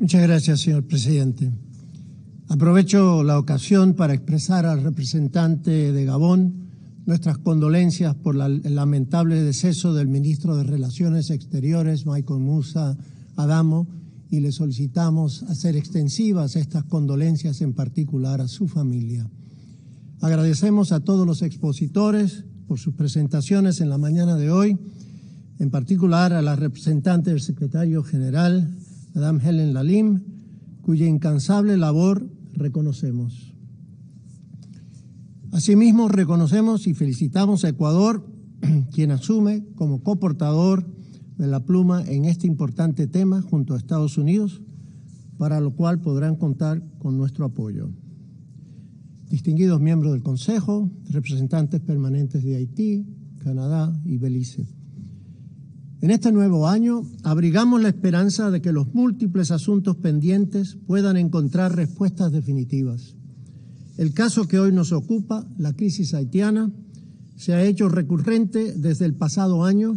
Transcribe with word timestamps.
Muchas 0.00 0.22
gracias, 0.22 0.60
señor 0.60 0.84
presidente. 0.84 1.52
Aprovecho 2.48 3.22
la 3.22 3.38
ocasión 3.38 3.94
para 3.94 4.12
expresar 4.12 4.66
al 4.66 4.82
representante 4.82 5.92
de 5.92 6.04
Gabón 6.04 6.64
nuestras 7.06 7.38
condolencias 7.38 8.14
por 8.16 8.34
el 8.34 8.74
lamentable 8.74 9.40
deceso 9.42 9.94
del 9.94 10.08
ministro 10.08 10.56
de 10.56 10.64
Relaciones 10.64 11.30
Exteriores, 11.30 12.06
Michael 12.06 12.40
Musa 12.40 12.98
Adamo, 13.36 13.86
y 14.30 14.40
le 14.40 14.50
solicitamos 14.50 15.44
hacer 15.44 15.76
extensivas 15.76 16.56
estas 16.56 16.84
condolencias 16.84 17.60
en 17.60 17.72
particular 17.72 18.40
a 18.40 18.48
su 18.48 18.66
familia. 18.66 19.30
Agradecemos 20.20 20.90
a 20.90 21.00
todos 21.00 21.24
los 21.24 21.42
expositores 21.42 22.44
por 22.66 22.80
sus 22.80 22.94
presentaciones 22.94 23.80
en 23.80 23.90
la 23.90 23.98
mañana 23.98 24.34
de 24.34 24.50
hoy, 24.50 24.76
en 25.60 25.70
particular 25.70 26.32
a 26.32 26.42
la 26.42 26.56
representante 26.56 27.30
del 27.30 27.40
secretario 27.40 28.02
general, 28.02 28.76
Madame 29.14 29.40
Helen 29.42 29.74
Lalim, 29.74 30.22
cuya 30.82 31.06
incansable 31.06 31.76
labor 31.76 32.28
reconocemos. 32.52 33.54
Asimismo, 35.52 36.08
reconocemos 36.08 36.88
y 36.88 36.94
felicitamos 36.94 37.64
a 37.64 37.68
Ecuador, 37.68 38.26
quien 38.92 39.12
asume 39.12 39.64
como 39.76 40.02
coportador 40.02 40.84
de 41.38 41.46
la 41.46 41.64
pluma 41.64 42.02
en 42.02 42.24
este 42.24 42.48
importante 42.48 43.06
tema 43.06 43.40
junto 43.40 43.74
a 43.74 43.78
Estados 43.78 44.18
Unidos, 44.18 44.62
para 45.38 45.60
lo 45.60 45.74
cual 45.74 46.00
podrán 46.00 46.34
contar 46.34 46.82
con 46.98 47.16
nuestro 47.16 47.44
apoyo. 47.44 47.90
Distinguidos 49.30 49.80
miembros 49.80 50.12
del 50.12 50.22
Consejo, 50.22 50.90
representantes 51.10 51.80
permanentes 51.80 52.42
de 52.42 52.56
Haití, 52.56 53.06
Canadá 53.38 53.96
y 54.04 54.16
Belice. 54.16 54.66
En 56.04 56.10
este 56.10 56.32
nuevo 56.32 56.68
año 56.68 57.02
abrigamos 57.22 57.80
la 57.80 57.88
esperanza 57.88 58.50
de 58.50 58.60
que 58.60 58.72
los 58.72 58.92
múltiples 58.92 59.50
asuntos 59.50 59.96
pendientes 59.96 60.76
puedan 60.86 61.16
encontrar 61.16 61.74
respuestas 61.74 62.30
definitivas. 62.30 63.14
El 63.96 64.12
caso 64.12 64.46
que 64.46 64.58
hoy 64.58 64.70
nos 64.70 64.92
ocupa, 64.92 65.46
la 65.56 65.72
crisis 65.72 66.12
haitiana, 66.12 66.70
se 67.36 67.54
ha 67.54 67.64
hecho 67.64 67.88
recurrente 67.88 68.74
desde 68.74 69.06
el 69.06 69.14
pasado 69.14 69.64
año 69.64 69.96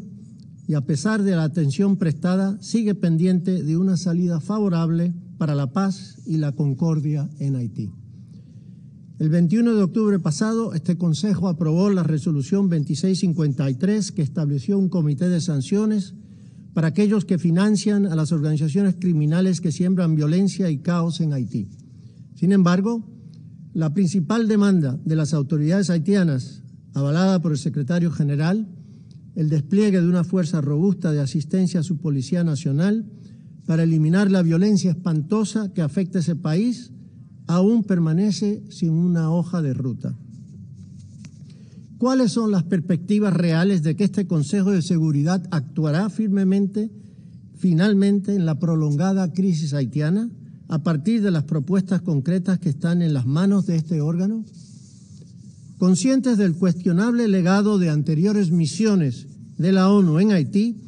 y 0.66 0.76
a 0.76 0.86
pesar 0.86 1.24
de 1.24 1.36
la 1.36 1.44
atención 1.44 1.98
prestada, 1.98 2.58
sigue 2.62 2.96
pendiente 2.96 3.62
de 3.62 3.76
una 3.76 3.98
salida 3.98 4.40
favorable 4.40 5.14
para 5.38 5.56
la 5.56 5.74
paz 5.74 6.20
y 6.26 6.38
la 6.38 6.54
concordia 6.54 7.30
en 7.40 7.58
Haití. 7.58 7.92
El 9.20 9.30
21 9.30 9.74
de 9.74 9.82
octubre 9.82 10.20
pasado, 10.20 10.76
este 10.76 10.96
Consejo 10.96 11.48
aprobó 11.48 11.90
la 11.90 12.04
resolución 12.04 12.70
2653 12.70 14.12
que 14.12 14.22
estableció 14.22 14.78
un 14.78 14.90
comité 14.90 15.28
de 15.28 15.42
sanciones 15.42 16.14
para 16.74 16.90
aquellos 16.90 17.26
que 17.26 17.40
financian 17.40 18.06
a 18.06 18.16
las 18.16 18.32
organizaciones 18.32 18.96
criminales 19.00 19.60
que 19.60 19.72
siembran 19.72 20.14
violencia 20.14 20.70
y 20.70 20.78
caos 20.78 21.20
en 21.20 21.34
Haití. 21.34 21.68
Sin 22.36 22.52
embargo, 22.52 23.10
la 23.74 23.92
principal 23.92 24.48
demanda 24.48 25.00
de 25.04 25.16
las 25.16 25.34
autoridades 25.34 25.90
haitianas, 25.90 26.62
avalada 26.94 27.42
por 27.42 27.54
el 27.54 27.58
secretario 27.58 28.12
general, 28.12 28.68
el 29.34 29.50
despliegue 29.50 30.00
de 30.00 30.08
una 30.08 30.26
fuerza 30.26 30.62
robusta 30.62 31.12
de 31.12 31.22
asistencia 31.22 31.80
a 31.80 31.84
su 31.84 31.98
Policía 31.98 32.44
Nacional 32.44 33.10
para 33.66 33.82
eliminar 33.82 34.30
la 34.30 34.44
violencia 34.44 34.92
espantosa 34.92 35.74
que 35.74 35.82
afecta 35.82 36.20
a 36.20 36.22
ese 36.22 36.36
país, 36.36 36.92
aún 37.48 37.84
permanece 37.84 38.62
sin 38.70 38.92
una 38.92 39.32
hoja 39.32 39.62
de 39.62 39.74
ruta. 39.74 40.14
¿Cuáles 41.98 42.32
son 42.32 42.52
las 42.52 42.64
perspectivas 42.64 43.34
reales 43.34 43.82
de 43.82 43.96
que 43.96 44.04
este 44.04 44.28
Consejo 44.28 44.72
de 44.72 44.84
Seguridad 44.84 45.44
actuará 45.50 46.10
firmemente, 46.10 46.92
finalmente, 47.58 48.36
en 48.36 48.46
la 48.46 48.60
prolongada 48.60 49.34
crisis 49.34 49.74
haitiana 49.74 50.30
a 50.68 50.80
partir 50.80 51.24
de 51.24 51.32
las 51.32 51.46
propuestas 51.46 52.02
concretas 52.02 52.60
que 52.60 52.70
están 52.70 53.02
en 53.02 53.14
las 53.14 53.26
manos 53.26 53.66
de 53.66 53.78
este 53.78 54.02
órgano? 54.02 54.46
Conscientes 55.80 56.38
del 56.38 56.56
cuestionable 56.56 57.28
legado 57.28 57.80
de 57.80 57.90
anteriores 57.90 58.52
misiones 58.52 59.28
de 59.58 59.72
la 59.72 59.90
ONU 59.90 60.20
en 60.20 60.32
Haití, 60.32 60.87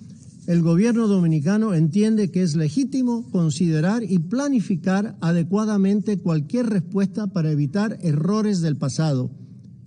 el 0.50 0.64
gobierno 0.64 1.08
dominicano 1.08 1.76
entiende 1.76 2.32
que 2.32 2.42
es 2.42 2.56
legítimo 2.56 3.30
considerar 3.30 4.02
y 4.02 4.18
planificar 4.18 5.16
adecuadamente 5.22 6.18
cualquier 6.18 6.66
respuesta 6.66 7.28
para 7.28 7.52
evitar 7.52 8.00
errores 8.02 8.60
del 8.62 8.76
pasado 8.76 9.30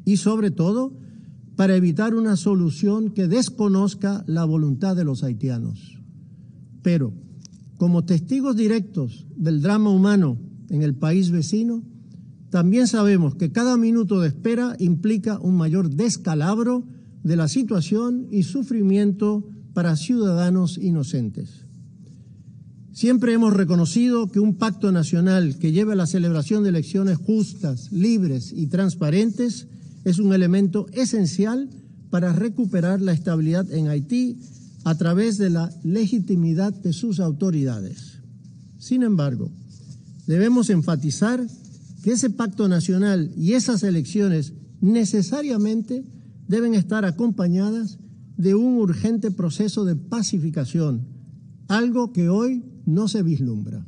y, 0.04 0.18
sobre 0.18 0.52
todo, 0.52 0.96
para 1.56 1.74
evitar 1.74 2.14
una 2.14 2.36
solución 2.36 3.10
que 3.10 3.26
desconozca 3.26 4.22
la 4.28 4.44
voluntad 4.44 4.94
de 4.94 5.02
los 5.02 5.24
haitianos. 5.24 5.98
Pero, 6.80 7.12
como 7.76 8.04
testigos 8.04 8.54
directos 8.54 9.26
del 9.34 9.62
drama 9.62 9.90
humano 9.90 10.38
en 10.70 10.82
el 10.82 10.94
país 10.94 11.32
vecino, 11.32 11.82
también 12.50 12.86
sabemos 12.86 13.34
que 13.34 13.50
cada 13.50 13.76
minuto 13.76 14.20
de 14.20 14.28
espera 14.28 14.76
implica 14.78 15.40
un 15.40 15.56
mayor 15.56 15.90
descalabro 15.90 16.84
de 17.24 17.34
la 17.34 17.48
situación 17.48 18.28
y 18.30 18.44
sufrimiento 18.44 19.48
para 19.74 19.96
ciudadanos 19.96 20.78
inocentes. 20.78 21.66
Siempre 22.92 23.32
hemos 23.32 23.54
reconocido 23.54 24.30
que 24.30 24.38
un 24.38 24.56
pacto 24.56 24.92
nacional 24.92 25.56
que 25.58 25.72
lleve 25.72 25.92
a 25.92 25.96
la 25.96 26.06
celebración 26.06 26.62
de 26.62 26.68
elecciones 26.68 27.16
justas, 27.16 27.90
libres 27.90 28.52
y 28.54 28.66
transparentes 28.66 29.66
es 30.04 30.18
un 30.18 30.34
elemento 30.34 30.86
esencial 30.92 31.70
para 32.10 32.34
recuperar 32.34 33.00
la 33.00 33.12
estabilidad 33.12 33.70
en 33.72 33.88
Haití 33.88 34.40
a 34.84 34.94
través 34.96 35.38
de 35.38 35.48
la 35.48 35.70
legitimidad 35.82 36.74
de 36.74 36.92
sus 36.92 37.20
autoridades. 37.20 38.18
Sin 38.78 39.02
embargo, 39.02 39.50
debemos 40.26 40.68
enfatizar 40.68 41.46
que 42.02 42.12
ese 42.12 42.28
pacto 42.30 42.68
nacional 42.68 43.32
y 43.36 43.54
esas 43.54 43.82
elecciones 43.84 44.52
necesariamente 44.80 46.04
deben 46.48 46.74
estar 46.74 47.04
acompañadas 47.04 47.98
de 48.42 48.56
un 48.56 48.78
urgente 48.78 49.30
proceso 49.30 49.84
de 49.84 49.94
pacificación, 49.94 51.06
algo 51.68 52.12
que 52.12 52.28
hoy 52.28 52.64
no 52.86 53.06
se 53.06 53.22
vislumbra. 53.22 53.86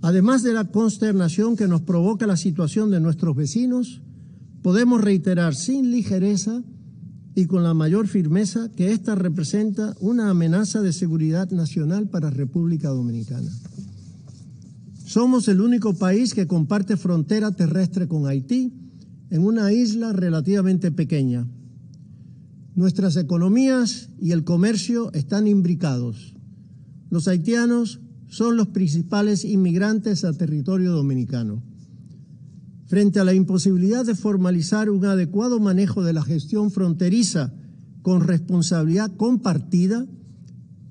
Además 0.00 0.42
de 0.42 0.54
la 0.54 0.64
consternación 0.64 1.56
que 1.56 1.68
nos 1.68 1.82
provoca 1.82 2.26
la 2.26 2.38
situación 2.38 2.90
de 2.90 3.00
nuestros 3.00 3.36
vecinos, 3.36 4.00
podemos 4.62 5.02
reiterar 5.02 5.54
sin 5.54 5.90
ligereza 5.90 6.62
y 7.34 7.44
con 7.44 7.62
la 7.62 7.74
mayor 7.74 8.08
firmeza 8.08 8.70
que 8.74 8.92
esta 8.92 9.14
representa 9.14 9.94
una 10.00 10.30
amenaza 10.30 10.80
de 10.80 10.94
seguridad 10.94 11.50
nacional 11.50 12.08
para 12.08 12.30
República 12.30 12.88
Dominicana. 12.88 13.50
Somos 15.04 15.48
el 15.48 15.60
único 15.60 15.92
país 15.92 16.32
que 16.32 16.46
comparte 16.46 16.96
frontera 16.96 17.52
terrestre 17.52 18.08
con 18.08 18.26
Haití 18.26 18.72
en 19.28 19.44
una 19.44 19.70
isla 19.70 20.14
relativamente 20.14 20.90
pequeña. 20.90 21.46
Nuestras 22.76 23.16
economías 23.16 24.10
y 24.20 24.32
el 24.32 24.44
comercio 24.44 25.10
están 25.14 25.46
imbricados. 25.46 26.34
Los 27.08 27.26
haitianos 27.26 28.00
son 28.28 28.58
los 28.58 28.68
principales 28.68 29.46
inmigrantes 29.46 30.24
a 30.24 30.34
territorio 30.34 30.92
dominicano. 30.92 31.62
Frente 32.86 33.18
a 33.18 33.24
la 33.24 33.32
imposibilidad 33.32 34.04
de 34.04 34.14
formalizar 34.14 34.90
un 34.90 35.06
adecuado 35.06 35.58
manejo 35.58 36.04
de 36.04 36.12
la 36.12 36.22
gestión 36.22 36.70
fronteriza 36.70 37.54
con 38.02 38.20
responsabilidad 38.20 39.10
compartida, 39.16 40.06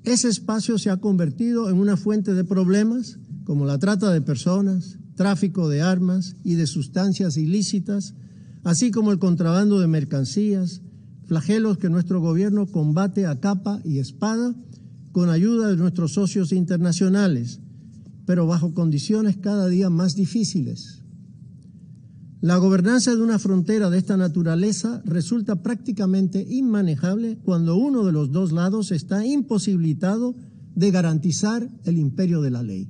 ese 0.02 0.28
espacio 0.28 0.78
se 0.78 0.90
ha 0.90 0.96
convertido 0.96 1.70
en 1.70 1.76
una 1.76 1.96
fuente 1.96 2.34
de 2.34 2.42
problemas 2.42 3.20
como 3.44 3.64
la 3.64 3.78
trata 3.78 4.10
de 4.10 4.22
personas, 4.22 4.98
tráfico 5.14 5.68
de 5.68 5.82
armas 5.82 6.34
y 6.42 6.56
de 6.56 6.66
sustancias 6.66 7.36
ilícitas, 7.36 8.14
así 8.64 8.90
como 8.90 9.12
el 9.12 9.20
contrabando 9.20 9.78
de 9.78 9.86
mercancías, 9.86 10.82
flagelos 11.26 11.78
que 11.78 11.90
nuestro 11.90 12.20
gobierno 12.20 12.66
combate 12.66 13.26
a 13.26 13.40
capa 13.40 13.80
y 13.84 13.98
espada 13.98 14.54
con 15.12 15.28
ayuda 15.28 15.68
de 15.68 15.76
nuestros 15.76 16.12
socios 16.12 16.52
internacionales, 16.52 17.60
pero 18.26 18.46
bajo 18.46 18.74
condiciones 18.74 19.36
cada 19.36 19.68
día 19.68 19.90
más 19.90 20.14
difíciles. 20.14 21.02
La 22.40 22.56
gobernanza 22.58 23.14
de 23.14 23.22
una 23.22 23.38
frontera 23.38 23.90
de 23.90 23.98
esta 23.98 24.16
naturaleza 24.16 25.02
resulta 25.04 25.62
prácticamente 25.62 26.46
inmanejable 26.48 27.38
cuando 27.44 27.76
uno 27.76 28.04
de 28.04 28.12
los 28.12 28.30
dos 28.30 28.52
lados 28.52 28.92
está 28.92 29.26
imposibilitado 29.26 30.36
de 30.74 30.90
garantizar 30.90 31.68
el 31.84 31.98
imperio 31.98 32.42
de 32.42 32.50
la 32.50 32.62
ley. 32.62 32.88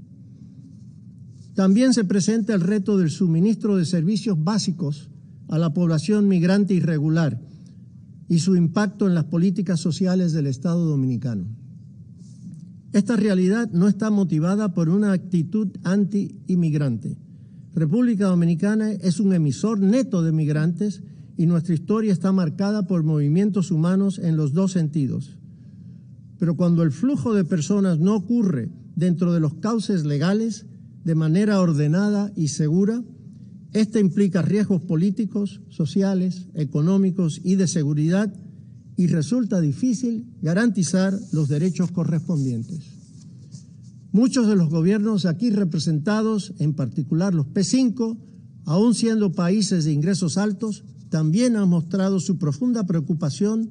También 1.55 1.95
se 1.95 2.05
presenta 2.05 2.55
el 2.55 2.61
reto 2.61 2.99
del 2.99 3.11
suministro 3.11 3.77
de 3.77 3.87
servicios 3.87 4.37
básicos 4.43 5.09
a 5.49 5.59
la 5.59 5.73
población 5.73 6.29
migrante 6.29 6.75
irregular 6.75 7.41
y 8.29 8.39
su 8.41 8.57
impacto 8.57 9.07
en 9.07 9.15
las 9.15 9.25
políticas 9.25 9.81
sociales 9.81 10.33
del 10.33 10.47
Estado 10.47 10.85
dominicano. 10.85 11.47
Esta 12.93 13.17
realidad 13.17 13.71
no 13.73 13.89
está 13.89 14.11
motivada 14.11 14.73
por 14.73 14.89
una 14.89 15.13
actitud 15.13 15.69
anti-inmigrante. 15.85 17.17
República 17.75 18.27
Dominicana 18.27 18.93
es 18.93 19.21
un 19.21 19.35
emisor 19.35 19.81
neto 19.81 20.23
de 20.23 20.33
migrantes 20.33 21.03
y 21.37 21.47
nuestra 21.47 21.75
historia 21.75 22.13
está 22.13 22.33
marcada 22.33 22.87
por 22.87 23.03
movimientos 23.03 23.71
humanos 23.71 24.19
en 24.19 24.37
los 24.37 24.55
dos 24.55 24.73
sentidos. 24.73 25.37
Pero 26.39 26.57
cuando 26.57 26.83
el 26.83 26.93
flujo 26.93 27.35
de 27.35 27.45
personas 27.45 27.99
no 27.99 28.15
ocurre 28.15 28.71
dentro 28.95 29.33
de 29.33 29.41
los 29.41 29.55
cauces 29.55 30.05
legales 30.05 30.67
de 31.07 31.15
manera 31.15 31.61
ordenada 31.61 32.33
y 32.35 32.49
segura. 32.49 33.01
Este 33.73 34.01
implica 34.01 34.43
riesgos 34.43 34.83
políticos, 34.83 35.61
sociales, 35.69 36.47
económicos 36.55 37.41
y 37.45 37.57
de 37.57 37.67
seguridad 37.67 38.33
y 38.97 39.09
resulta 39.09 39.61
difícil 39.61 40.27
garantizar 40.41 41.19
los 41.33 41.49
derechos 41.49 41.91
correspondientes. 41.91 42.97
Muchos 44.13 44.49
de 44.49 44.57
los 44.57 44.71
gobiernos 44.71 45.27
aquí 45.27 45.51
representados, 45.51 46.55
en 46.59 46.73
particular 46.73 47.35
los 47.35 47.47
P5, 47.47 48.17
aun 48.65 48.95
siendo 48.95 49.33
países 49.33 49.85
de 49.85 49.93
ingresos 49.93 50.39
altos, 50.39 50.85
también 51.11 51.57
han 51.57 51.69
mostrado 51.69 52.19
su 52.19 52.39
profunda 52.39 52.85
preocupación 52.87 53.71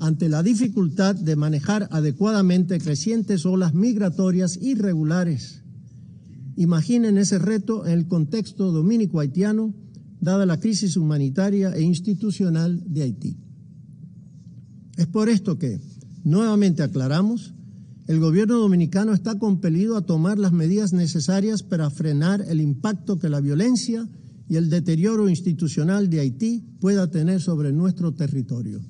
ante 0.00 0.28
la 0.28 0.42
dificultad 0.42 1.14
de 1.14 1.36
manejar 1.36 1.88
adecuadamente 1.92 2.78
crecientes 2.78 3.46
olas 3.46 3.74
migratorias 3.74 4.58
irregulares. 4.60 5.63
Imaginen 6.56 7.18
ese 7.18 7.38
reto 7.38 7.86
en 7.86 7.92
el 7.92 8.06
contexto 8.06 8.70
dominico-haitiano, 8.70 9.74
dada 10.20 10.46
la 10.46 10.60
crisis 10.60 10.96
humanitaria 10.96 11.74
e 11.74 11.82
institucional 11.82 12.82
de 12.86 13.02
Haití. 13.02 13.36
Es 14.96 15.06
por 15.06 15.28
esto 15.28 15.58
que, 15.58 15.80
nuevamente 16.22 16.82
aclaramos, 16.82 17.54
el 18.06 18.20
gobierno 18.20 18.58
dominicano 18.58 19.12
está 19.12 19.38
compelido 19.38 19.96
a 19.96 20.02
tomar 20.02 20.38
las 20.38 20.52
medidas 20.52 20.92
necesarias 20.92 21.62
para 21.62 21.90
frenar 21.90 22.44
el 22.46 22.60
impacto 22.60 23.18
que 23.18 23.30
la 23.30 23.40
violencia 23.40 24.08
y 24.48 24.56
el 24.56 24.68
deterioro 24.68 25.28
institucional 25.28 26.10
de 26.10 26.20
Haití 26.20 26.62
pueda 26.80 27.10
tener 27.10 27.40
sobre 27.40 27.72
nuestro 27.72 28.12
territorio. 28.12 28.80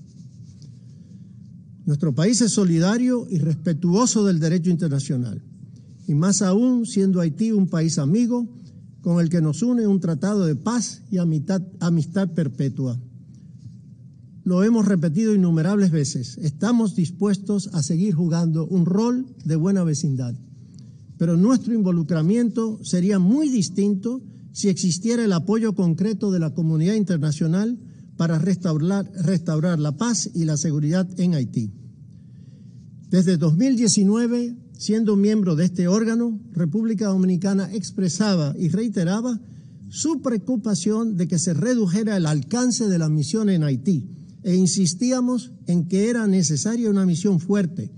Nuestro 1.87 2.15
país 2.15 2.41
es 2.41 2.53
solidario 2.53 3.27
y 3.31 3.39
respetuoso 3.39 4.25
del 4.25 4.41
derecho 4.41 4.71
internacional, 4.71 5.43
y 6.07 6.15
más 6.15 6.43
aún 6.43 6.87
siendo 6.87 7.21
Haití 7.21 7.53
un 7.53 7.69
país 7.69 7.99
amigo 7.99 8.49
con 9.01 9.21
el 9.21 9.29
que 9.29 9.43
nos 9.43 9.63
une 9.63 9.87
un 9.87 10.01
tratado 10.01 10.47
de 10.47 10.57
paz 10.57 11.03
y 11.11 11.19
amistad, 11.19 12.31
perpetua. 12.35 12.99
Lo 14.45 14.65
hemos 14.65 14.87
repetido 14.87 15.35
innumerables 15.35 15.91
veces, 15.91 16.39
estamos 16.39 16.95
dispuestos 16.95 17.69
a 17.75 17.83
seguir 17.83 18.15
jugando 18.15 18.67
un 18.67 18.87
rol 18.87 19.27
de 19.45 19.57
buena 19.57 19.85
vecindad, 19.85 20.35
pero 21.19 21.37
nuestro 21.37 21.75
involucramiento 21.75 22.79
sería 22.83 23.19
muy 23.19 23.49
distinto 23.49 24.23
si 24.53 24.69
existiera 24.69 25.25
el 25.25 25.33
apoyo 25.33 25.75
concreto 25.75 26.31
de 26.31 26.39
la 26.39 26.55
comunidad 26.55 26.95
internacional 26.95 27.79
para 28.17 28.39
restaurar, 28.39 29.11
restaurar 29.15 29.79
la 29.79 29.97
paz 29.97 30.31
y 30.35 30.45
la 30.45 30.57
seguridad 30.57 31.09
en 31.21 31.35
Haití. 31.35 31.73
Desde 33.11 33.37
2019, 33.37 34.57
siendo 34.77 35.17
miembro 35.17 35.57
de 35.57 35.65
este 35.65 35.89
órgano, 35.89 36.39
República 36.53 37.07
Dominicana 37.07 37.73
expresaba 37.73 38.55
y 38.59 38.69
reiteraba 38.69 39.41
su 39.89 40.23
preocupación 40.23 41.17
de 41.17 41.29
que 41.29 41.39
se 41.39 41.55
redujera 41.55 42.17
el 42.17 42.27
alcance 42.27 42.89
de 42.89 42.99
la 42.99 43.09
misión 43.09 43.49
en 43.49 43.63
Haití 43.63 44.09
e 44.43 44.55
insistíamos 44.55 45.53
en 45.67 45.89
que 45.89 46.11
era 46.11 46.27
necesaria 46.27 46.91
una 46.91 47.07
misión 47.07 47.41
fuerte, 47.41 47.91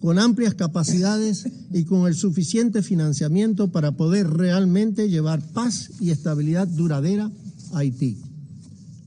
con 0.00 0.18
amplias 0.18 0.54
capacidades 0.54 1.46
y 1.72 1.84
con 1.84 2.06
el 2.06 2.14
suficiente 2.14 2.82
financiamiento 2.82 3.72
para 3.72 3.92
poder 3.92 4.28
realmente 4.28 5.08
llevar 5.08 5.40
paz 5.52 5.90
y 6.00 6.10
estabilidad 6.10 6.68
duradera 6.68 7.30
a 7.72 7.78
Haití. 7.78 8.18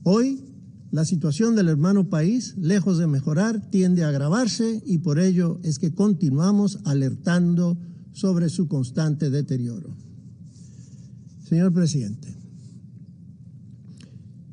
Hoy, 0.02 0.40
la 0.90 1.04
situación 1.04 1.54
del 1.54 1.68
hermano 1.68 2.08
país, 2.08 2.56
lejos 2.58 2.98
de 2.98 3.06
mejorar, 3.06 3.70
tiende 3.70 4.02
a 4.02 4.08
agravarse 4.08 4.82
y 4.84 4.98
por 4.98 5.20
ello 5.20 5.60
es 5.62 5.78
que 5.78 5.94
continuamos 5.94 6.80
alertando 6.84 7.78
sobre 8.12 8.48
su 8.48 8.66
constante 8.66 9.30
deterioro. 9.30 9.96
Señor 11.48 11.72
presidente, 11.72 12.36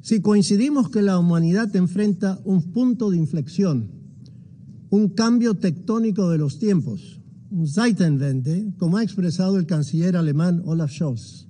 si 0.01 0.21
coincidimos 0.21 0.89
que 0.89 1.01
la 1.01 1.17
humanidad 1.17 1.75
enfrenta 1.75 2.39
un 2.45 2.71
punto 2.71 3.09
de 3.09 3.17
inflexión, 3.17 3.91
un 4.89 5.09
cambio 5.09 5.55
tectónico 5.55 6.29
de 6.29 6.37
los 6.37 6.59
tiempos, 6.59 7.19
un 7.49 7.67
Zeitenwende, 7.67 8.73
como 8.77 8.97
ha 8.97 9.03
expresado 9.03 9.57
el 9.57 9.65
canciller 9.65 10.15
alemán 10.15 10.61
Olaf 10.65 10.91
Scholz, 10.91 11.47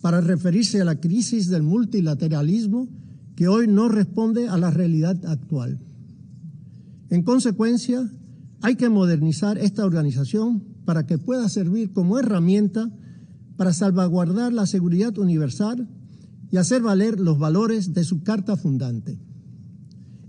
para 0.00 0.20
referirse 0.20 0.80
a 0.80 0.84
la 0.84 1.00
crisis 1.00 1.48
del 1.48 1.62
multilateralismo 1.62 2.88
que 3.36 3.48
hoy 3.48 3.66
no 3.66 3.88
responde 3.88 4.48
a 4.48 4.56
la 4.58 4.70
realidad 4.70 5.24
actual. 5.26 5.78
En 7.10 7.22
consecuencia, 7.22 8.10
hay 8.62 8.76
que 8.76 8.88
modernizar 8.88 9.58
esta 9.58 9.84
organización 9.84 10.62
para 10.84 11.06
que 11.06 11.18
pueda 11.18 11.48
servir 11.48 11.92
como 11.92 12.18
herramienta 12.18 12.90
para 13.56 13.72
salvaguardar 13.72 14.52
la 14.52 14.66
seguridad 14.66 15.16
universal 15.18 15.88
y 16.50 16.56
hacer 16.56 16.82
valer 16.82 17.20
los 17.20 17.38
valores 17.38 17.92
de 17.94 18.04
su 18.04 18.22
carta 18.22 18.56
fundante. 18.56 19.18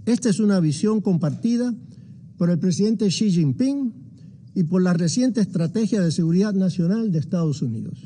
Esta 0.06 0.30
es 0.30 0.40
una 0.40 0.60
visión 0.60 1.02
compartida 1.02 1.74
por 2.38 2.50
el 2.50 2.60
presidente 2.60 3.08
Xi 3.08 3.32
Jinping 3.32 3.94
y 4.56 4.64
por 4.64 4.82
la 4.82 4.94
reciente 4.94 5.42
Estrategia 5.42 6.02
de 6.02 6.12
Seguridad 6.12 6.54
Nacional 6.54 7.12
de 7.12 7.20
Estados 7.20 7.62
Unidos. 7.62 8.00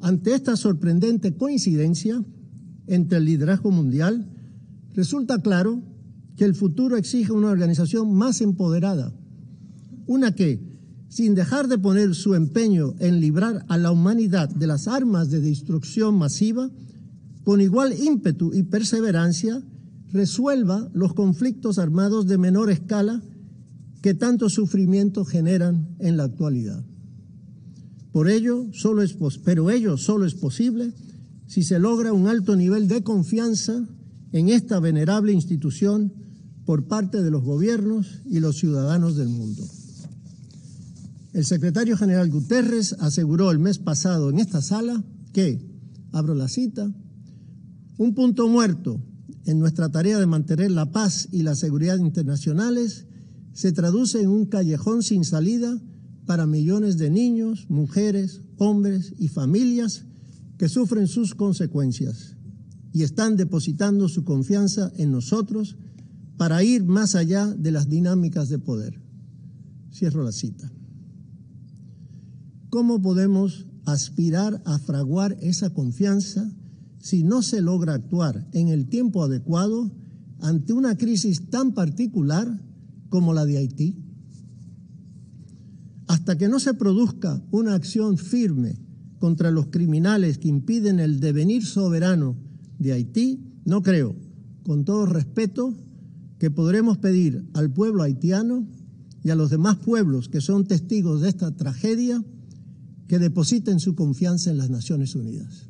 Ante 0.00 0.34
esta 0.34 0.56
sorprendente 0.56 1.34
coincidencia, 1.36 2.22
entre 2.86 3.18
el 3.18 3.24
liderazgo 3.24 3.70
mundial, 3.70 4.26
resulta 4.94 5.40
claro 5.40 5.82
que 6.36 6.44
el 6.44 6.54
futuro 6.54 6.96
exige 6.96 7.32
una 7.32 7.50
organización 7.50 8.14
más 8.14 8.40
empoderada, 8.40 9.12
una 10.06 10.34
que, 10.34 10.60
sin 11.08 11.34
dejar 11.34 11.68
de 11.68 11.78
poner 11.78 12.14
su 12.14 12.34
empeño 12.34 12.94
en 12.98 13.20
librar 13.20 13.64
a 13.68 13.78
la 13.78 13.90
humanidad 13.90 14.48
de 14.48 14.66
las 14.66 14.86
armas 14.86 15.30
de 15.30 15.40
destrucción 15.40 16.16
masiva, 16.16 16.70
con 17.44 17.60
igual 17.60 17.94
ímpetu 17.98 18.52
y 18.52 18.64
perseverancia, 18.64 19.62
resuelva 20.12 20.88
los 20.92 21.14
conflictos 21.14 21.78
armados 21.78 22.26
de 22.26 22.38
menor 22.38 22.70
escala 22.70 23.22
que 24.02 24.14
tanto 24.14 24.48
sufrimiento 24.48 25.24
generan 25.24 25.96
en 25.98 26.16
la 26.16 26.24
actualidad. 26.24 26.84
Por 28.12 28.28
ello, 28.28 28.66
solo 28.72 29.02
es, 29.02 29.16
pero 29.44 29.70
ello 29.70 29.96
solo 29.96 30.24
es 30.26 30.34
posible 30.34 30.92
si 31.46 31.62
se 31.62 31.78
logra 31.78 32.12
un 32.12 32.28
alto 32.28 32.56
nivel 32.56 32.88
de 32.88 33.02
confianza 33.02 33.86
en 34.32 34.48
esta 34.48 34.80
venerable 34.80 35.32
institución 35.32 36.12
por 36.64 36.88
parte 36.88 37.22
de 37.22 37.30
los 37.30 37.42
gobiernos 37.42 38.22
y 38.26 38.40
los 38.40 38.56
ciudadanos 38.56 39.16
del 39.16 39.28
mundo. 39.28 39.62
El 41.32 41.44
secretario 41.44 41.96
general 41.96 42.30
Guterres 42.30 42.94
aseguró 42.98 43.50
el 43.50 43.58
mes 43.58 43.78
pasado 43.78 44.30
en 44.30 44.38
esta 44.40 44.62
sala 44.62 45.04
que, 45.32 45.60
abro 46.12 46.34
la 46.34 46.48
cita, 46.48 46.90
un 47.98 48.14
punto 48.14 48.48
muerto 48.48 49.00
en 49.44 49.60
nuestra 49.60 49.88
tarea 49.90 50.18
de 50.18 50.26
mantener 50.26 50.70
la 50.70 50.90
paz 50.90 51.28
y 51.30 51.42
la 51.42 51.54
seguridad 51.54 51.98
internacionales 51.98 53.06
se 53.52 53.72
traduce 53.72 54.20
en 54.20 54.28
un 54.28 54.46
callejón 54.46 55.02
sin 55.02 55.24
salida 55.24 55.80
para 56.26 56.46
millones 56.46 56.98
de 56.98 57.10
niños, 57.10 57.66
mujeres, 57.68 58.42
hombres 58.58 59.14
y 59.18 59.28
familias 59.28 60.04
que 60.58 60.68
sufren 60.68 61.06
sus 61.06 61.34
consecuencias 61.34 62.36
y 62.92 63.02
están 63.02 63.36
depositando 63.36 64.08
su 64.08 64.24
confianza 64.24 64.90
en 64.96 65.12
nosotros 65.12 65.76
para 66.36 66.62
ir 66.62 66.84
más 66.84 67.14
allá 67.14 67.46
de 67.46 67.70
las 67.70 67.88
dinámicas 67.88 68.48
de 68.48 68.58
poder. 68.58 69.02
Cierro 69.92 70.22
la 70.22 70.32
cita. 70.32 70.70
¿Cómo 72.70 73.00
podemos 73.00 73.66
aspirar 73.84 74.62
a 74.64 74.78
fraguar 74.78 75.36
esa 75.40 75.70
confianza 75.70 76.50
si 76.98 77.22
no 77.22 77.42
se 77.42 77.60
logra 77.60 77.94
actuar 77.94 78.48
en 78.52 78.68
el 78.68 78.88
tiempo 78.88 79.22
adecuado 79.22 79.92
ante 80.40 80.72
una 80.72 80.96
crisis 80.96 81.48
tan 81.50 81.72
particular 81.72 82.62
como 83.08 83.32
la 83.32 83.44
de 83.44 83.58
Haití? 83.58 84.02
Hasta 86.08 86.36
que 86.36 86.48
no 86.48 86.60
se 86.60 86.74
produzca 86.74 87.42
una 87.50 87.74
acción 87.74 88.18
firme 88.18 88.85
contra 89.18 89.50
los 89.50 89.66
criminales 89.66 90.38
que 90.38 90.48
impiden 90.48 91.00
el 91.00 91.20
devenir 91.20 91.64
soberano 91.64 92.36
de 92.78 92.92
Haití, 92.92 93.40
no 93.64 93.82
creo, 93.82 94.14
con 94.64 94.84
todo 94.84 95.06
respeto, 95.06 95.74
que 96.38 96.50
podremos 96.50 96.98
pedir 96.98 97.44
al 97.54 97.70
pueblo 97.70 98.02
haitiano 98.02 98.66
y 99.24 99.30
a 99.30 99.34
los 99.34 99.50
demás 99.50 99.76
pueblos 99.76 100.28
que 100.28 100.40
son 100.40 100.66
testigos 100.66 101.22
de 101.22 101.28
esta 101.28 101.50
tragedia 101.56 102.22
que 103.08 103.18
depositen 103.18 103.80
su 103.80 103.94
confianza 103.94 104.50
en 104.50 104.58
las 104.58 104.70
Naciones 104.70 105.14
Unidas. 105.14 105.68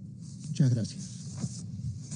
Muchas 0.48 0.74
gracias. 0.74 1.05